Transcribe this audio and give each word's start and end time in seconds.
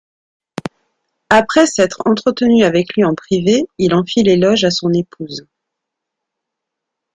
Après 1.29 1.67
s'être 1.67 2.01
entretenu 2.07 2.63
avec 2.63 2.95
lui 2.95 3.03
en 3.03 3.13
privé, 3.13 3.65
il 3.77 3.93
en 3.93 4.03
fit 4.03 4.23
l'éloge 4.23 4.63
à 4.63 4.71
son 4.71 4.91
épouse. 4.91 5.45